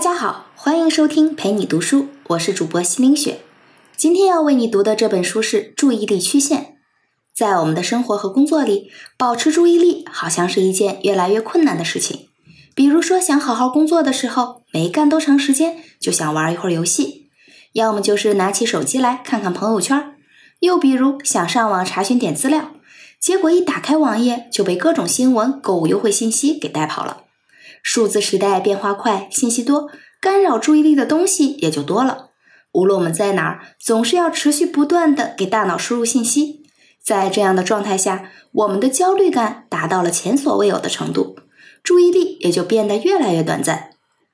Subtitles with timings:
[0.00, 3.42] 大家好，欢迎收听陪你读书，我是主播西林雪。
[3.98, 6.58] 今天要为你读的这本书是《注意力曲线》。
[7.34, 12.28] 在我们的生活和工作里，保持注意力好像是一件越来越困难的事情。
[12.74, 17.26] 比如说，想好好工作的时候，没干多长时间就想玩一会儿游戏；
[17.74, 20.14] 要么就是拿起手机来看看朋友圈；
[20.60, 22.70] 又比如想上网查询点资料，
[23.20, 27.24] 结果一打开网页就被各种新闻、购物优惠信息给带跑了。
[27.82, 29.88] 数字时代变化快，信息多，
[30.20, 32.30] 干扰注意力的东西也就多了。
[32.72, 36.62] 无论我们在哪儿，总是要持续不断的给大脑输入信息。
[37.02, 41.36] 在这样的状态下，我们的焦虑感达到了前所未有的程度，
[41.82, 43.90] 注意力也就变得越来越短暂。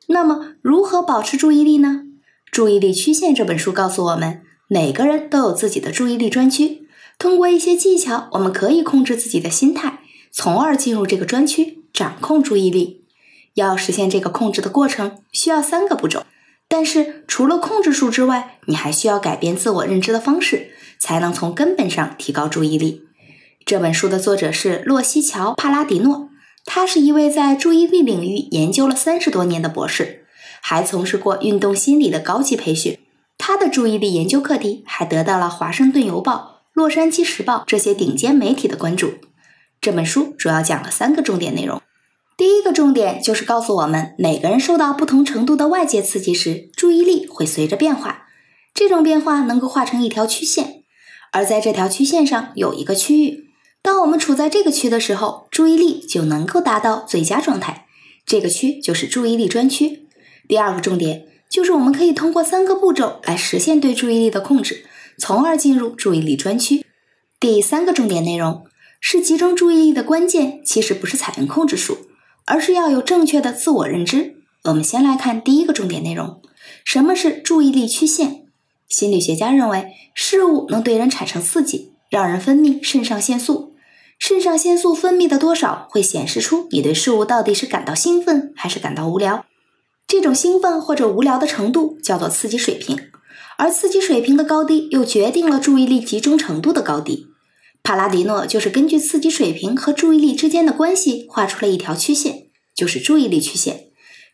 [0.09, 2.03] 那么，如何保持注意力呢？
[2.51, 6.87] 《注意力曲线》这本书告诉我们，每个人都有自己的注意力专区。
[7.19, 10.01] 通过一些技巧，我们可以控制自己的心态，
[10.31, 13.05] 从而进入这个专区，掌控注意力。
[13.57, 16.24] 要实现这个控制的过程，需要三个步骤。
[16.68, 23.02] 但是除了控制术之外，你还需要改变自我认知的方式，才能从根本上提高注意力。
[23.65, 26.29] 这本书的作者是洛西乔·帕拉迪诺，
[26.66, 30.26] 他是一位在注意力领域研究了三十多年的博士，
[30.60, 32.98] 还从事过运动心理的高级培训。
[33.38, 36.32] 他的注意力研究课题还得到了《华盛顿邮报》
[36.74, 39.15] 《洛杉矶时报》这些顶尖媒体的关注。
[39.80, 41.80] 这本书主要讲了三个重点内容。
[42.37, 48.26] 第一个重点就是告诉我们，每个人受到不同程度的外界刺激时，注意力会随着变化。
[48.74, 50.82] 这种变化能够画成一条曲线，
[51.32, 53.46] 而在这条曲线上有一个区域。
[53.80, 57.87] 当我们处在这个区的时候，注意力就能够达到最佳状态。
[58.26, 60.07] 这个区就是注意力专区。
[60.46, 64.84] 第二个重点就是我们可以通过三个步骤来实现对注意力的控制，
[65.16, 66.84] 从而进入注意力专区。
[67.41, 68.66] 第三个重点内容
[69.00, 71.97] 是集中注意力的关键，其实不是采用控制术。
[72.47, 74.37] 而是要有正确的自我认知。
[74.65, 76.41] 我们先来看第一个重点内容：
[76.84, 78.47] 什么是注意力曲线？
[78.88, 83.75] 心理学家认为，事物能对人产生刺激，让人分泌肾上腺素。
[84.19, 89.44] 肾上腺素分泌的多少，会显示出你对事物到底是感到兴奋还是感到无聊。
[90.09, 92.99] 这种兴奋或者无聊的程度叫做刺激水平，
[93.59, 97.26] 而刺激水平的高低又决定了注意力集中程度的高低。
[97.82, 102.45] 帕拉迪诺就是根据刺激水平和注意力之间的关系画出了一条曲线，
[102.76, 103.87] 就是注意力曲线。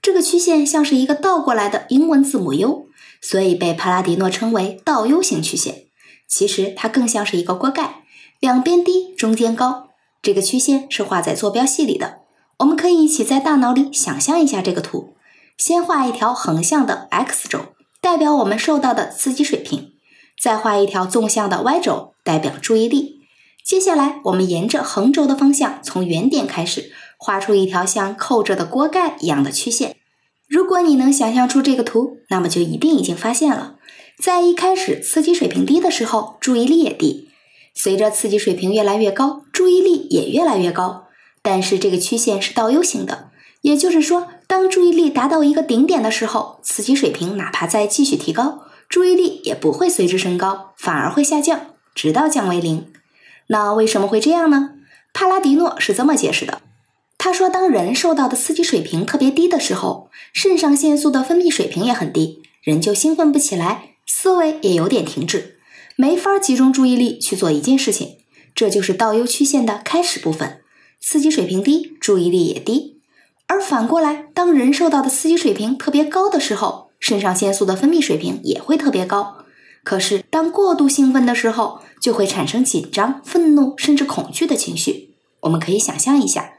[0.02, 2.88] 这个曲线像是一个倒过来的英文字母 U，
[3.20, 5.84] 所以被帕拉迪诺称为倒 U 型曲线。
[6.28, 8.02] 其实它更像是一个锅盖，
[8.40, 9.90] 两边低，中间高。
[10.20, 12.18] 这个曲线是画在坐标系里的。
[12.58, 15.14] 我们可以一起在大脑里想象一下这个图：
[15.56, 19.92] 先画一条横向的 X 轴，代表我们受到的刺激水平；
[20.40, 23.20] 再画一条纵向的 Y 轴，代表注意力。
[23.64, 26.92] 接下来，我们沿着横轴的方向，从原点开始，
[27.24, 29.94] 画出一条像扣着的锅盖一样的曲线。
[30.48, 33.76] 如果你能想象出这个图，那么就一定已经发现了，
[34.18, 37.28] 在一开始刺激水平低的时候，注意力也低；
[37.76, 41.04] 随着刺激水平越来越高，注意力也越来越高。
[41.42, 51.60] 但是这个曲线是倒 U 型的，也就是说，当注意力达到一个顶点的时候，刺激水平哪怕再继续提高，注意力也不会随之升高，反而会下降，
[51.94, 52.92] 直到降为零。
[53.46, 54.70] 那为什么会这样呢？
[55.14, 56.60] 帕拉迪诺是这么解释的。
[57.24, 65.54] 他说，当人受到的刺激水平特别低的时候，肾上腺素的分泌水平也很低，人就兴奋不起来，思维也有点停滞，
[65.94, 68.16] 没法集中注意力去做一件事情。
[68.56, 70.62] 这就是倒 U 曲线的开始部分。
[71.00, 72.98] 刺激水平低，注意力也低。
[73.46, 79.36] 而反过来，当人受到的刺激水平特别高的时候，肾上腺素的分泌水平也会特别高。
[79.84, 85.14] 可是，当过度兴奋的时候，就会产生紧张、愤怒甚至恐惧的情绪。
[85.42, 86.51] 我们可以想象一下，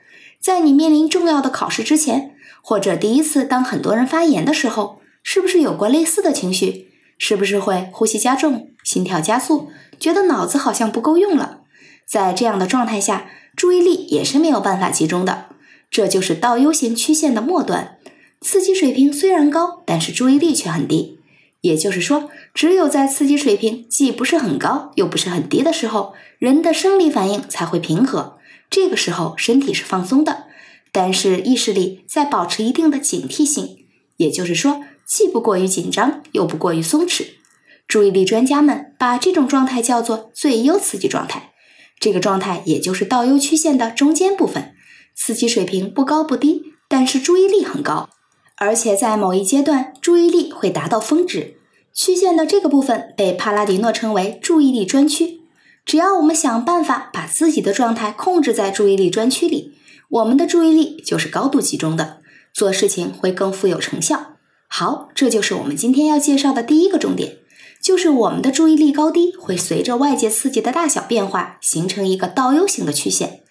[0.43, 6.89] 在你面临重要的考试之前，或者第一次当很多人发言的时候，是不是有过类似的情绪？
[7.17, 11.61] 是不是会呼吸加重、心跳加速，觉得脑子好像不够用了？
[12.05, 15.45] 在这样的状态下，注意力也是没有办法集中的。
[15.89, 17.97] 这就是倒 U 型曲线的末端，
[18.41, 21.19] 刺激水平虽然高，但是注意力却很低。
[21.61, 28.39] 也就是说，只有在刺激水平既不是很高又不是很低的时候，人的生理反应才会平和。
[28.73, 30.45] 这个时候，身体是放松的，
[30.91, 33.85] 但是意识里在保持一定的警惕性。
[34.17, 37.23] 也就是说，既不过于紧张，又不过于松弛。
[37.87, 41.51] 注意力专家们把这种状态叫做最优刺激状态。
[41.99, 44.73] 这个状态也就是倒 U 曲线的中间部分，
[45.15, 48.09] 刺激水平不高不低，但是注意力很高。
[48.57, 51.57] 而且在某一阶段，注意力会达到峰值。
[51.93, 55.42] 曲线的这个部分被帕拉迪诺称为注意力专区。
[55.85, 59.73] 只要我们想办法把自己的状态控制在注意力专区里，
[60.09, 62.21] 我们的注意力就是高度集中的，
[62.53, 64.37] 做事情会更富有成效。
[64.67, 67.37] 好，这就是我们今天要介绍的第一个重点，
[67.81, 73.41] 就是我们的注意力高低会随着外界刺激的大小变化，形成一个倒 U 型的曲线，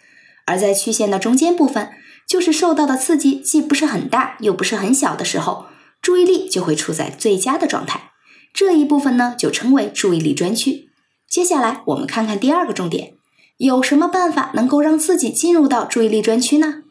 [0.47, 1.91] 而在曲线的中间部分，
[2.27, 5.67] 就是受到的刺激既不是很大，又不是很小的时候，
[6.01, 8.11] 注意力就会处在最佳的状态。
[8.55, 10.89] 这一部分呢，就称为注意力专区。
[11.33, 13.15] 接下来我们看看第二个重点，
[13.57, 16.83] 有什么办法能够让自己进入到注意力专区呢？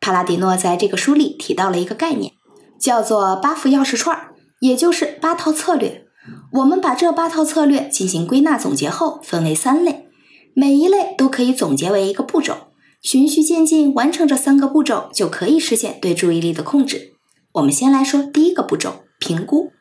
[0.00, 2.34] 帕拉迪诺在这个书里提到了一个概念。
[2.78, 4.28] 叫做八副钥匙串，
[4.60, 6.04] 也就是八套策略。
[6.52, 10.08] 我们把这八套策略进行归纳总结后，分为三类，
[10.54, 12.68] 每一类都可以总结为一个步骤，
[13.00, 17.14] 循序渐进完成这三个步骤，就可以实现对注意力的控制。
[17.52, 19.72] 我们先来说第一个步骤，评估。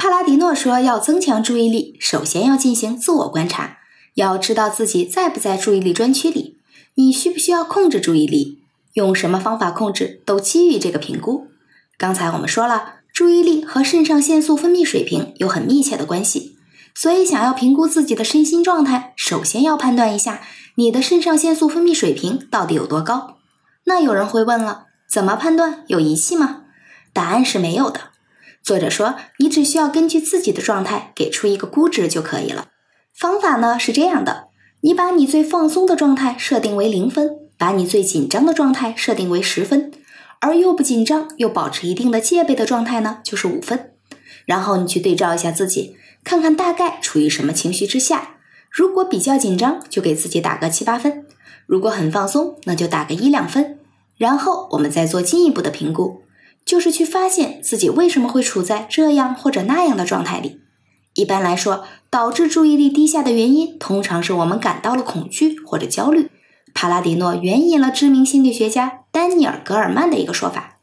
[0.00, 3.80] 帕拉迪诺说，要增强注意力，首先要进行自我观察，
[4.14, 6.56] 要知道自己在不在注意力专区里，
[6.94, 8.62] 你需不需要控制注意力，
[8.94, 11.48] 用什么方法控制，都基于这个评估。
[11.98, 16.56] 刚才我们说了，注意力和肾上腺素分泌水平有很密切的关系，
[16.94, 20.40] 所以想要评估自己的身心状态，首先要判断一下
[20.76, 23.36] 你的肾上腺素分泌水平到底有多高。
[23.84, 25.84] 那有人会问了，怎么判断？
[25.88, 26.62] 有仪器吗？
[27.12, 28.09] 答案是没有的。
[28.62, 32.68] 作者说，你只需要根据自己的状态给出一个估值就可以了。
[33.12, 34.48] 方法呢是这样的：
[34.82, 39.90] 你把你最放松的状态设定为零分，把你最紧张的状态设定为十分。
[40.40, 43.92] 而又不紧张，又保持一定的戒备的状态呢，就是五分。
[44.46, 48.36] 然后你去对照一下自己，看看大概处于什么情绪之下。
[48.70, 51.24] 如果比较紧张，就给自己打个七八分；
[51.66, 53.78] 如果很放松，那就打个一两分。
[54.16, 56.22] 然后我们再做进一步的评估，
[56.70, 60.60] 就是去发现自己为什么会处在这样或者那样的状态里。
[61.14, 66.30] 一般来说，导致注意力低下的原因，通常是我们感到了恐惧或者焦虑。
[66.72, 70.76] 帕拉迪诺援引了知名心理学家丹尼尔·格尔曼的一个说法。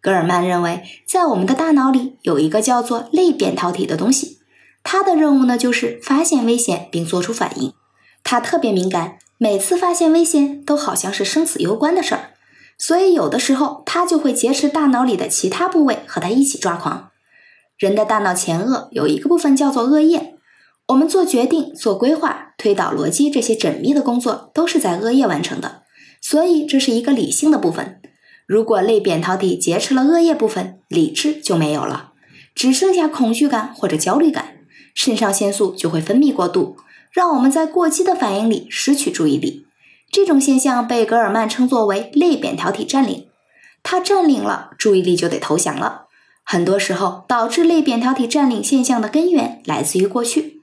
[0.00, 4.38] 格尔曼认为，在我们的大脑里有一个叫做类扁桃体的东西，
[4.84, 7.72] 它的任务呢就是发现危险并做出反应。
[8.22, 12.33] 它特别敏感，每次发现危险都好像是生死攸关的事儿，
[12.78, 17.10] 所以有的时候它就会劫持大脑里的其他部位和它一起抓狂。
[17.78, 20.34] 人的大脑前额有一个部分叫做额叶。
[20.88, 25.82] 我们做决定、做规划、推导逻辑这些缜密的工作都是在额叶完成的，
[26.20, 28.02] 所以这是一个理性的部分。
[28.46, 32.12] 如果类扁桃体劫持了额叶部分，理智就没有了，
[32.54, 34.58] 只剩下恐惧感或者焦虑感，
[34.94, 36.76] 肾上腺素就会分泌过度，
[37.10, 39.64] 让我们在过激的反应里失去注意力。
[40.14, 43.26] 这种现象被格尔曼称作为类扁桃体占领，
[43.82, 46.02] 它占领了，注意力就得投降了。
[46.44, 50.60] 很多时候，导致类扁桃体占领现象的根源来自于过去。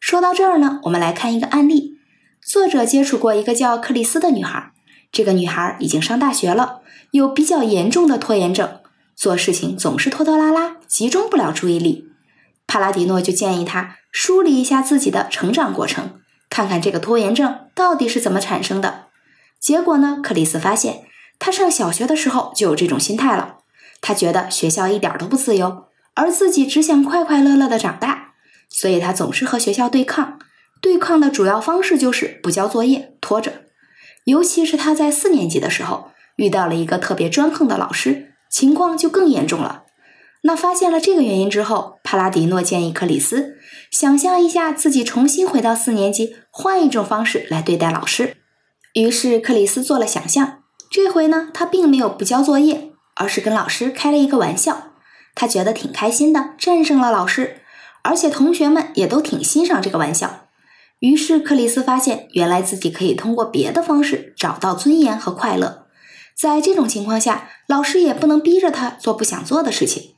[0.00, 2.00] 说到这儿呢，我们来看一个案例。
[2.44, 4.72] 作者接触过一个叫克里斯的女孩，
[5.12, 6.80] 这个女孩已经上大学了，
[7.12, 8.80] 有比较严重的拖延症，
[9.14, 12.08] 做事情总是拖拖拉拉，集中不了注意力。
[12.66, 16.18] 帕拉迪诺就建议她梳理一下自己的成长过程，
[16.50, 19.06] 看看这个拖延症到底是怎么产生的。
[19.60, 21.04] 结果呢，克里斯发现
[21.38, 23.58] 他上小学的时候就有这种心态了，
[24.00, 28.34] 他觉得学校一点都不自由，而自己只想快快乐乐的长大。
[28.68, 30.38] 所以他总是和学校对抗，
[30.80, 33.64] 对抗的主要方式就是不交作业，拖着。
[34.24, 39.84] 尤其是他在四年级的时候，遇到了一个特别专横的老师，情况就更严重了。
[40.42, 43.57] 那发现了这个原因之后，帕拉迪诺建议克里斯
[43.90, 48.36] 想象一下自己重新回到四年级，换一种方式来对待老师。
[48.94, 50.58] 于是克里斯做了想象，
[50.90, 54.92] 这回呢，他并没有不交作业，而是跟老师开了一个玩笑。
[55.34, 57.62] 他觉得挺开心的，战胜了老师。
[58.02, 60.48] 而且同学们也都挺欣赏这个玩笑，
[61.00, 65.86] 于是克里斯发现，原来自己可以通过别的方式找到尊严和快乐。
[66.40, 70.14] 在这种情况下，老师也不能逼着他做不想做的事情。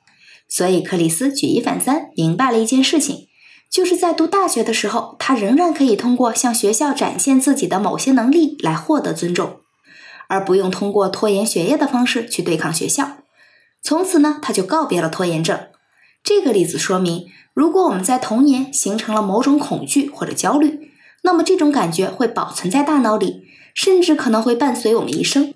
[0.48, 3.26] 所以克里斯举一反三，明白了一件事情，
[3.70, 9.60] 就是在读大学的时候，他仍然可以通过向学校展现自己的某些能力来获得尊重，
[10.28, 13.18] 而不用通过拖延学业的方式去对抗学校。
[13.80, 15.58] 从此呢，他就告别了拖延症。
[16.24, 17.26] 这个例子说明。
[17.52, 23.42] 如果我们在童年形成了某种恐惧或者焦虑，那么这种感觉会保存在大脑里，
[23.74, 25.52] 甚至可能会伴随我们一生。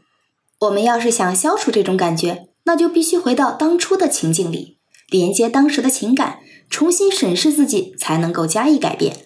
[0.59, 4.76] 我们要是想消除这种感觉，那就必须回到当初的情境里，
[5.09, 9.16] 连接当时的情感，重新审视自己，才能够加以改变。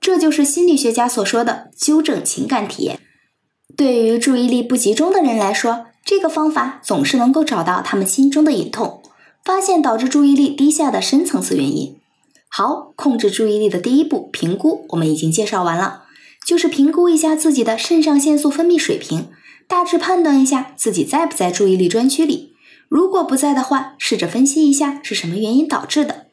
[0.00, 2.98] 这就是心理学家所说的纠正情感体验。
[3.76, 9.02] 对于注意力不集中的人来说，这个方法总是能够找到他们心中的隐痛，
[9.44, 11.96] 发现导致注意力低下的深层次原因。
[12.48, 16.04] 好，控制注意力的第一步评估，我们已经介绍完了，
[16.46, 19.28] 就是评估一下自己的肾上腺素分泌水平，
[19.66, 22.54] 大致判断一下自己在不在注意力专区里。
[22.88, 26.23] 如果不在的话，试着分析一下是什么原因导致的。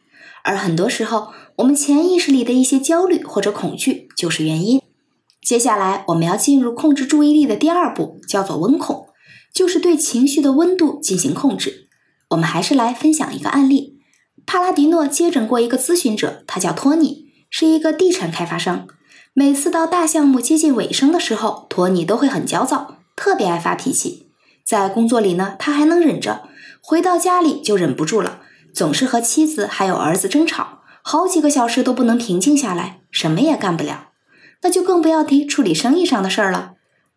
[0.44, 4.82] 而很多时候，我们潜意识里的一些焦虑或者恐惧就是原因。
[5.42, 9.08] 接下来，我们要进入控制注意力的第二步，叫做温控，
[9.54, 11.88] 就是对情绪的温度进行控制。
[12.30, 14.00] 我们还是来分享一个案例：
[14.46, 18.88] 帕拉迪诺接诊过一个咨询者，他叫托尼，是一个地产开发商。
[19.34, 24.28] 每次到大项目接近尾声的时候，托尼都会很焦躁，特别爱发脾气。
[24.64, 26.48] 在工作里呢，他还能忍着，
[26.82, 28.42] 回到家里就忍不住了，
[28.74, 34.10] 总是和妻子还有儿子争吵，好几个小时都不能平静下来，什么也干不了。
[34.62, 36.74] 那就更不要提处理生意上的事儿了。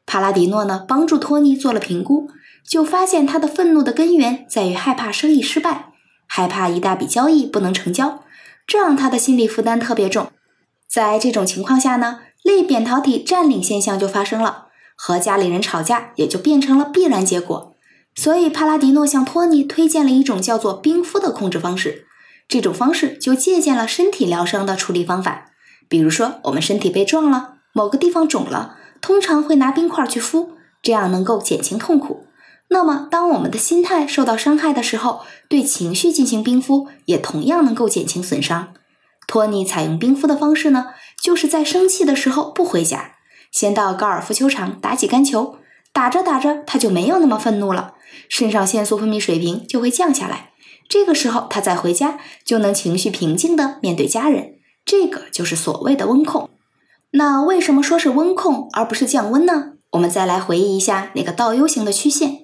[0.07, 2.29] 帕拉迪诺呢，帮助托尼做了评估，
[2.67, 5.93] 就发现他的愤怒的根源在于害怕生意失败，
[6.27, 8.23] 害怕一大笔交易不能成交，
[8.67, 10.31] 这让他的心理负担特别重。
[10.89, 17.74] 在这种情况下呢，类扁桃体占领现象就发生了，和家里人吵架也就变成了必然结果。
[18.15, 22.07] 所以帕拉迪诺向托尼推荐了一种叫做冰敷的控制方式。
[22.47, 25.47] 这种方式就借鉴了身体疗伤的处理方法。
[25.89, 30.53] 比如说，我们身体被撞了，某个地方肿了，通常会拿冰块去敷，
[30.83, 32.27] 这样能够减轻痛苦。
[32.69, 38.75] 那么，当我们的心态受到伤害的时候，对情绪进行冰敷，也同样能够减轻损伤。
[39.27, 40.89] 托尼采用冰敷的方式呢，
[41.23, 43.13] 就是在生气的时候不回家，
[43.51, 45.57] 先到高尔夫球场打几杆球，
[45.93, 47.94] 打着打着他就没有那么愤怒了，
[48.29, 50.51] 肾上腺素分泌水平就会降下来。
[50.89, 54.55] 这个时候他再回家，就能情绪平静的面对家人。
[54.85, 56.51] 这个就是所谓的温控。
[57.13, 59.73] 那为什么说是温控而不是降温呢？
[59.93, 62.41] 我们再来回忆一下那个倒 U 型的曲线，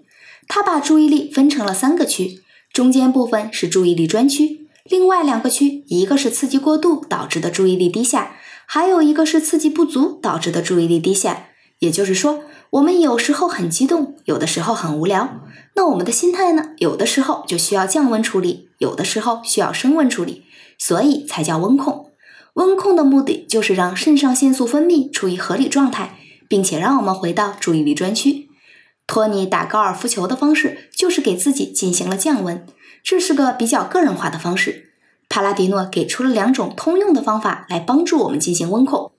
[0.49, 2.41] 它把注意力分成了三个区，
[2.73, 4.69] 中间部分是注意力专区。
[4.85, 11.49] 另外两个区，一个是刺激过度导致的注意力低下，还有一个是刺激不足导致的注意力低下。
[11.81, 15.41] 也就是说，我们有时候很激动，有的时候很无聊。
[15.75, 16.71] 那我们的心态呢？
[16.79, 20.45] 有的时候就需要降温处理，有的时候需要升温处理，
[20.79, 22.11] 所以才叫温控。
[22.55, 26.19] 温控的目的就是让肾上腺素分泌处于合理状态，
[26.49, 28.49] 并且让我们回到注意力专区。
[29.07, 32.65] 托尼打高尔夫球的方式就是给自己进行了降温。
[33.03, 34.91] 这是个比较个人化的方式。
[35.29, 39.13] 帕拉迪诺给出了两种通用的方法来帮助我们进行温控。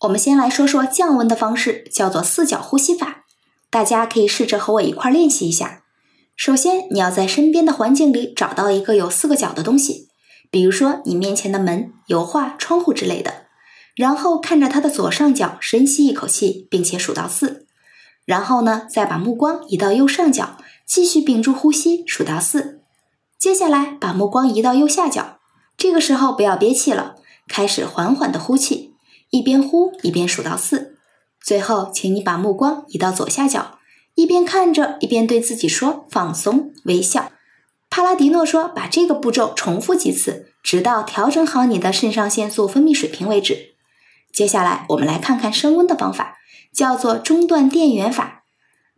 [0.00, 3.24] 我们先来说说降温的方式，叫做四角呼吸法。
[3.68, 5.82] 大家可以试着和我一块练习一下。
[6.34, 10.08] 首先，你要在身边的环境里找到一个有四个角的东西，
[10.50, 13.44] 比如说你面前的门、油画、窗户之类的。
[13.94, 17.66] 然后看着它的左上角，深吸一口气，并且数到四。
[18.24, 22.80] 然后呢，再把目光移到右上角，继续屏住呼吸，数到四。
[23.38, 25.40] 接下来，把目光移到右下角，
[25.76, 27.16] 这个时候不要憋气了，
[27.46, 28.89] 开始缓缓的呼气，
[29.30, 30.96] 一边呼一边数到四。
[31.42, 33.78] 最后，请你把目光移到左下角，
[34.14, 37.32] 一边看着一边对自己说：“放松，微笑。”
[37.88, 43.74] 帕拉迪诺说：“把这个步骤重复几次，直到调整好你的肾上腺素分泌水平为止。”
[44.32, 46.36] 接下来，我们来看看升温的方法，
[46.72, 48.44] 叫做中断电源法。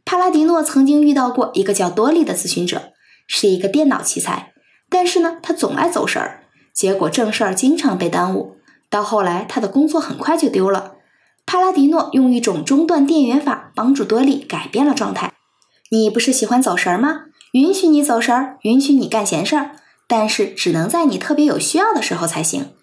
[0.04, 2.92] 帕拉迪诺曾经遇到过一个叫多利的咨询者。
[3.28, 4.52] 是一个电脑奇才，
[4.90, 6.42] 但是呢，他总爱走神儿，
[6.74, 8.56] 结果正事儿经常被耽误。
[8.92, 10.96] 到后来，他的工作很快就丢了。
[11.46, 15.32] 帕拉迪诺用一种中断电源法帮助多利改变了状态。
[15.90, 17.22] 你不是喜欢走神吗？
[17.52, 19.70] 允许你走神，允许你干闲事儿，
[20.06, 22.74] 但是只能在你特别有需要的时候才行。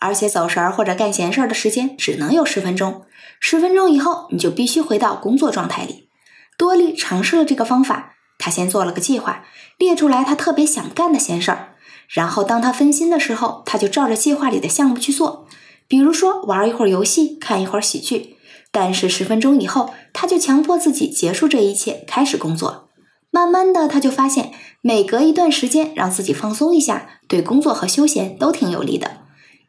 [0.00, 3.02] 而且走神或者干闲事儿的时间只能有十分钟，
[3.38, 6.08] 十分钟以后你就必须回到工作状态里。
[6.56, 8.14] 多利尝试了这个方法。
[8.38, 9.44] 他先做了个计划，
[9.76, 11.74] 列出来他特别想干的闲事儿，
[12.08, 15.46] 然后当他分心的时候，他就照着计划里的项目去做。
[15.86, 18.36] 比如说玩一会儿游戏，看一会儿喜剧。
[18.70, 22.88] 但是十分钟以后，他就强迫自己结束这一切，开始工作。
[23.30, 29.22] 慢慢的，他就发现每隔一段时间让自己放松一下，对工作和休闲都挺有利的。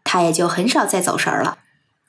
[0.04, 1.60] 他也就很少再走神儿了。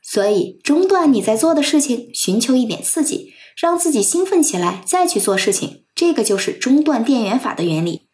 [0.03, 3.33] 所以，中断你在做的事情，寻求一点刺激。
[3.61, 8.10] 让自己兴奋起来，再去做事情，这个就是中断电源法的原理。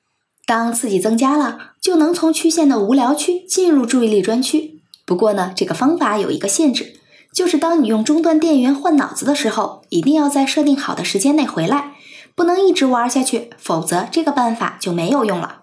[0.46, 4.80] 当刺激增加了，就能从曲线的无聊区进入注意力专区。
[5.04, 7.00] 不过呢，这个方法有一个限制，
[7.32, 11.94] 就是当你用中断电源换脑子的时候，一定要在设定好的时间内回来，
[12.36, 15.62] 不能一直玩下去，否则这个办法就没有用了。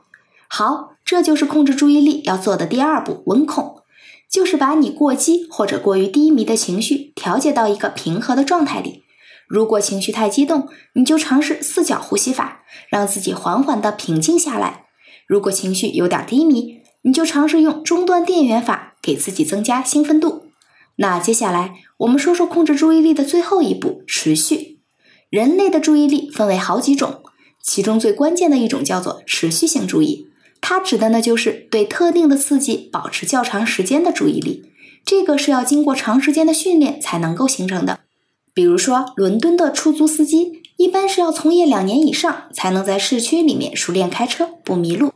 [0.50, 3.78] 好，这就是控制注意力要做的第二步，温控，
[4.30, 9.03] 就是把你过激或者过于低迷的情绪调节到一个平和的状态里。
[9.48, 14.86] 如果情绪太激动，你就尝试四角呼吸法，让自己缓缓的平静下来。
[15.28, 20.48] 如果情绪有点低迷，你就尝试用中断电源法，给自己增加兴奋度。
[20.98, 24.80] 那接下来我们说说控制注意力的最后一步——持续。
[25.30, 27.24] 人类的注意力分为好几种，
[27.62, 30.28] 其中最关键的一种叫做持续性注意，
[30.62, 34.72] 它指的呢就是对特定的刺激保持较长时间的注意力。
[35.04, 38.02] 这个是要经过长时间的训练才能够形成的。
[38.54, 45.12] 比如说，伦敦的出租司机一般是要从业两年以上，才能在市区里面熟练开车，不迷路。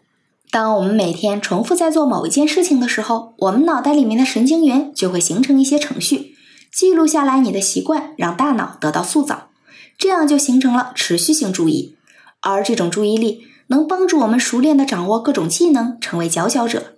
[0.49, 6.35] 当我们每天重复在做某一件事情的时候，我们脑袋里面的神经元就会形成一些程序，
[6.73, 9.49] 记录下来你的习惯，让大脑得到塑造，
[9.97, 11.95] 这样就形成了持续性注意。
[12.41, 16.95] 而这种注意力能帮助我们熟练地掌握各种技能，成为佼佼者。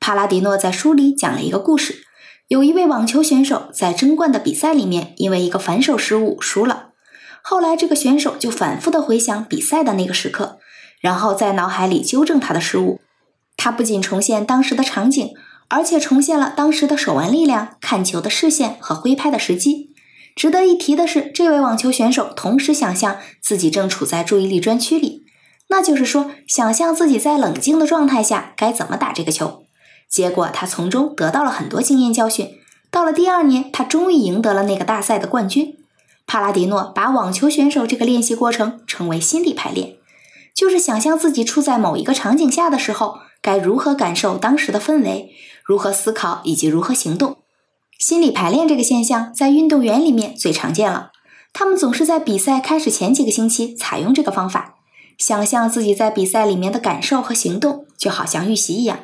[0.00, 2.04] 帕拉迪诺在书里讲了一个故事。
[2.48, 6.92] 有一位网球选手在争冠的比赛里面，因为一个反手失误输了。
[7.42, 10.58] 后来，这个选手就反复的回想比赛的那个时刻，
[11.02, 13.02] 然后在脑海里纠正他的失误。
[13.58, 15.34] 他不仅重现当时的场景，
[15.68, 19.90] 而且重现了当时的手腕力量、看球的视线和挥拍的时机。
[20.34, 25.26] 值得一提的是，这位网球选手同时想象自己正处在注意力专区里，
[25.68, 29.64] 那就是说，想象自己在冷静的状态下该怎么打这个球。
[30.08, 32.58] 结果他从中得到了很多经验教训。
[32.90, 35.76] 到了第二年，他终于赢得了那个大赛的冠军。
[36.26, 39.96] 帕拉迪诺把网球选手这个练习过程称为心理排练，
[40.54, 45.30] 就是想象自己处在某一个场景下的时候，该如何感受当时的氛围，
[45.64, 47.36] 如何思考以及如何行动。
[47.98, 51.10] 心理排练这个现象在运动员里面最常见了，
[51.52, 54.76] 他们总是在比赛开始前几个星期采用这个方法，
[55.18, 59.00] 想象自己在比赛里面的感受和行动，就好像预习一样。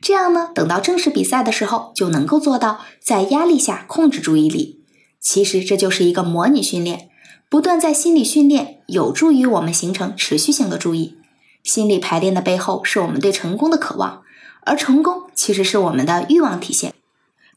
[0.00, 4.84] 这样呢，等到正式比赛的时候，就能够做到在压力下控制注意力。
[5.20, 7.08] 其实这就是一个模拟训练，
[7.48, 11.16] 不断在心理训练，有助于我们形成持续性的注意。
[11.64, 14.22] 心理排练的背后是我们对成功的渴望，
[14.64, 16.94] 而成功其实是我们的欲望体现。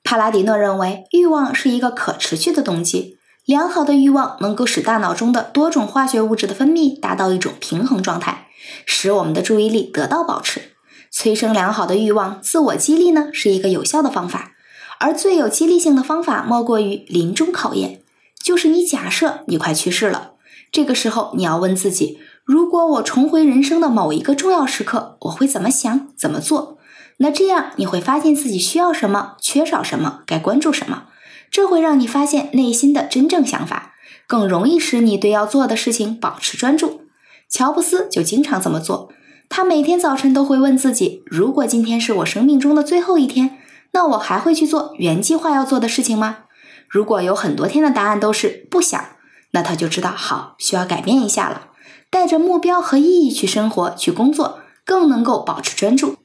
[0.04, 8.48] 帕拉迪诺认为，欲望是一个可持续的动机，良好的欲望能够使大脑中的多种化学物质的分泌达到一种平衡状态，
[8.86, 10.72] 使我们的注意力得到保持。
[11.12, 14.52] 催生良好的欲望，自我激励呢是一个有效的方法，
[15.00, 18.02] 而最有激励性的方法莫过于临终考验，
[18.44, 20.34] 就是你假设你快去世了，
[20.72, 26.78] 这个时候你要问自己：如果我重回人生的某一个重要时刻，我会怎么想、怎么做？
[27.18, 31.08] 那这样你会发现自己需要什么、缺少什么、该关注什么，
[31.52, 33.94] 这会让你发现内心的真正想法，
[34.26, 37.02] 更容易使你对要做的事情保持专注。
[37.50, 39.12] 乔布斯就经常这么做。
[39.50, 43.58] 他每天早晨都会问自己：如果今天是我生命中的最后一天，
[43.92, 46.44] 那我还会去做原计划要做的事情吗？
[46.88, 49.04] 如果有很多天的答案都是不想，
[49.52, 51.68] 那他就知道好需要改变一下了。
[52.12, 56.16] 带着目标和意义去生活、去工作，更能够保持专注。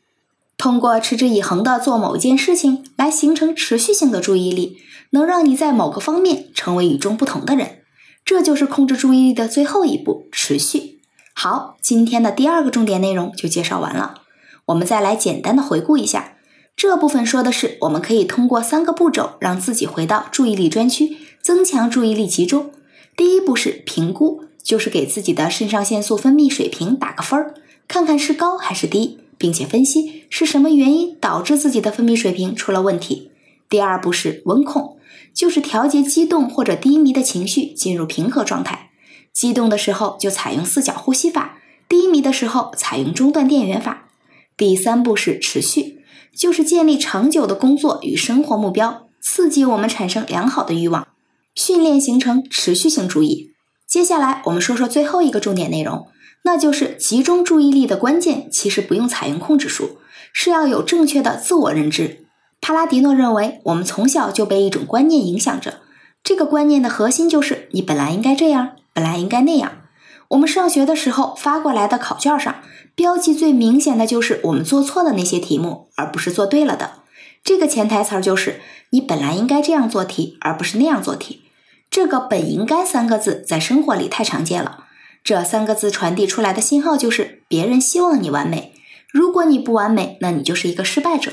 [0.56, 4.78] 通过持之以恒的做某件事情来形成持续性的注意力，
[5.10, 7.80] 能让你在某个方面成为与众不同的人。
[8.24, 10.93] 这就是控制注意力的最后一步——持续。
[11.36, 14.22] 好，今天的第二个重点内容就介绍完了。
[14.66, 16.36] 我们再来简单的回顾一下，
[16.76, 22.70] 这部分说的是我们可以通过三个步骤让自己回到注意力专区，增强注意力集中。
[23.16, 27.54] 第一步是评估，就是给自己的肾上腺素分泌水平打个分儿，
[27.88, 33.30] 看看是高还是低，并且分析是什么原因导致自己的分泌水平出了问题。
[33.68, 34.96] 第二步是温控，
[35.34, 38.92] 就是调节激动或者低迷的情绪，进入平和状态。
[39.34, 44.08] 激动的时候就采用四角呼吸法，低迷的时候采用中断电源法。
[44.56, 51.08] 第三步是持续，就是建立长久的工作与生活目标，刺激我们产生良好的欲望，
[51.56, 53.50] 训练形成持续性注意。
[53.86, 56.06] 接下来我们说说最后一个重点内容，
[56.44, 59.98] 那就是集中注意力的关键，其实不用采用控制术，
[60.32, 62.24] 是要有正确的自我认知。
[62.60, 65.80] 帕拉迪诺认为，我们从小就被一种观念影响着，
[66.22, 68.76] 这个观念的核心就是你本来应该这样。
[68.94, 69.83] 本来应该那样。
[70.28, 72.62] 我们上学的时候发过来的考卷上，
[72.94, 77.02] 标记最明显的就是我们做错的那些题目，而不是做对了的。
[77.44, 81.42] 这个潜台词就是你本来应该这样做题，而不是那样做题。
[81.90, 84.85] 这个“本应该”三个字在生活里太常见了。
[85.22, 88.72] 这三个字传递出来的信号就是别人希望你完美。
[89.12, 91.33] 如果你不完美，那你就是一个失败者。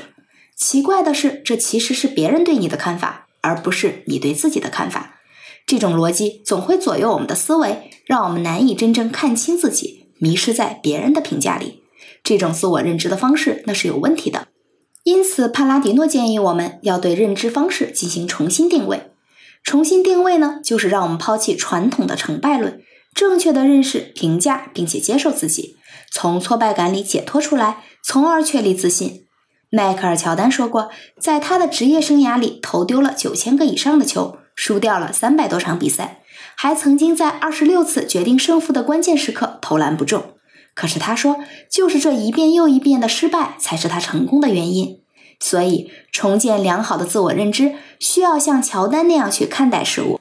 [0.54, 5.16] 奇怪的是，这其实是别人对你的看法，而不是你对自己的看法。
[5.66, 11.82] 这种逻辑总会左右我们的思维，让我们难以真正看清自己，迷失在别人的评价里。
[12.22, 14.48] 这种自我认知的方式那是有问题的。
[15.04, 19.10] 因此，帕拉迪诺建议我们要对认知方式进行重新定位。
[19.64, 22.80] 重新定位呢，就是让我们抛弃传统的成败论，
[23.14, 25.76] 正确的认识、评价，并且接受自己，
[26.12, 29.24] 从挫败感里解脱出来，从而确立自信。
[29.70, 34.36] 迈克尔·乔丹说过，在他的职业生涯里投丢了九千个以上的球。
[34.64, 36.20] 输掉了三百多场比赛，
[36.54, 40.36] 还曾经在二十六次决定胜负的关键时刻投篮不中。
[40.72, 45.00] 可是他说，就是这一遍又一遍的失败才是他成功的原因。
[45.40, 50.20] 所以，重建良好的自我认知，需要像乔丹那样去看待事物。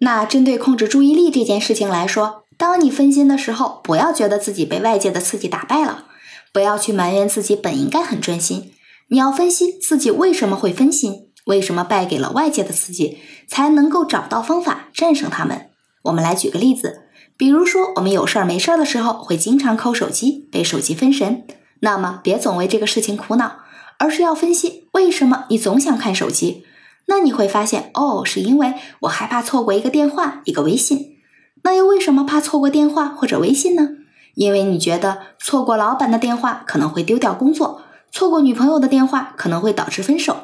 [0.00, 6.06] 那针对控制注意力这件事情来说，当你分心的时候，不要觉得自己被外界的刺激打败了，
[6.52, 8.72] 不要去埋怨自己本应该很专心。
[9.10, 15.70] 你要分析自己为什么会分心，为什么败给了外界的刺激，才能够找到方法战胜他们。
[16.02, 17.02] 我们来举个例子，
[17.36, 21.44] 比如说我们有事儿没事儿的时候会经常抠手机，被手机分神。
[21.80, 23.58] 那么别总为这个事情苦恼，
[23.98, 26.64] 而是要分析为什么你总想看手机。
[27.06, 31.18] 那你会发现，哦，是因为我害怕错过一个电话、一个微信。
[31.62, 33.90] 那又为什么怕错过电话或者微信呢？
[34.34, 37.82] 因为你觉得错过老板的电话可能会丢掉工作。
[38.10, 40.36] 错过女朋友的电话可能会导致分手。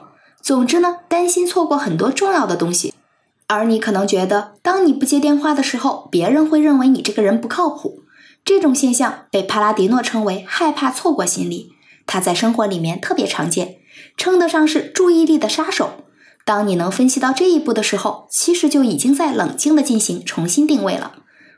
[0.42, 2.92] 总之呢，担心错过很多重要的东西。
[3.46, 8.02] 而你可能觉得，当你不接电话的时候，别人会认为你这个人不靠谱。
[8.44, 11.74] 这种现象被帕拉迪诺称为害怕错过心理，
[12.06, 13.76] 它在生活里面特别常见，
[14.16, 15.90] 称得上是注意力的杀手。
[16.44, 21.12] 当你能分析到这一步的时候，其实就已经在冷静的进行重新定位了。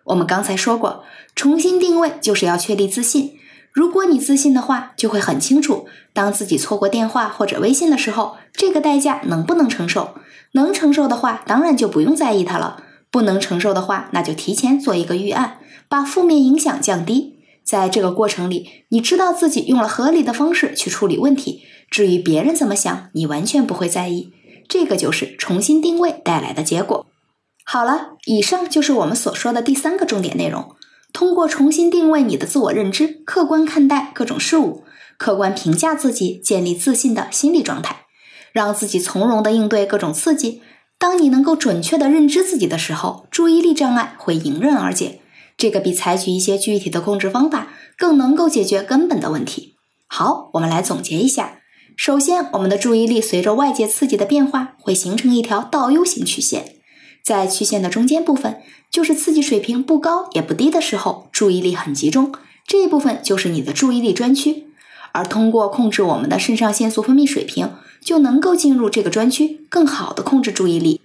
[0.05, 3.39] 我们刚才说过，重新定位就是要确立自信。
[3.75, 10.15] 如果你自信的话，就会很清楚，当自己错过电话或者微信的时候，这个代价能不能承受？
[10.53, 15.59] 能承受的话，当然就不用在意它了；不能承受的话，那就提前做一个预案，
[15.89, 17.35] 把负面影响降低。
[17.65, 24.33] 在这个过程里，你知道自己用了合理的方式去处理问题，至于别人怎么想，你完全不会在意。
[24.69, 27.07] 这个就是重新定位带来的结果。
[27.65, 30.77] 好了，以上就是我们所说的第三个重点内容。
[31.15, 34.83] 通过重新定位你的自我认知，客观看待各种事物，
[35.17, 38.07] 客观评价自己，建立自信的心理状态，
[38.53, 40.61] 让自己从容的应对各种刺激。
[40.99, 45.21] 当你能够准确的认知自己的时候，注意力障碍会迎刃而解。
[45.57, 49.77] 这个比采取一些具体的控制方法更能够解决根本的问题。
[50.09, 51.61] 好，我们来总结一下。
[51.97, 56.75] 首先，我们的注意力随着外界刺激的变化，会形成一条倒 U 型曲线。
[57.25, 58.61] 在曲线的中间部分，
[58.91, 62.31] 就是刺激水平不高也不低的时候，注意力很集中，
[62.67, 64.67] 这一部分就是你的注意力专区。
[65.13, 67.71] 而通过控制我们的肾上腺素分泌水平，
[68.03, 71.01] 就能够进入这个专区，更好的控制注意力。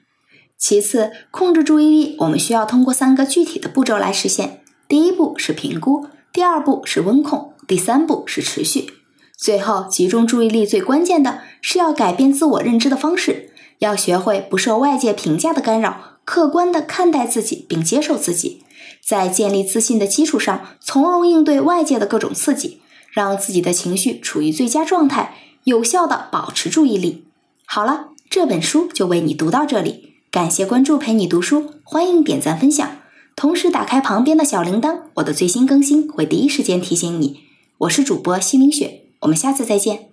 [0.57, 4.61] 其次，控制注意力，我们需要通过三个具体的步骤来实现。
[4.89, 8.91] 第一步是评估，第二步是温控，第三步是持续。
[9.37, 13.51] 最后，集中注意力最关键的是要改变自我认知的方式。
[13.79, 18.63] 要学会不受外界评价的干扰，客观的看待自己并接受自己，
[19.05, 27.25] 在建立自信的基础上，从容应对外界的各种刺激，让自己的情绪处于最佳状态，有效的保持注意力。
[27.65, 32.97] 好了，这本书就为你读到这里，感谢关注陪你读书，欢迎点赞分享，
[33.35, 37.39] 同时打开旁边的小铃铛，我的最新更新会第一时间提醒你。
[37.79, 40.08] 我是主播西明雪，我们下次再见。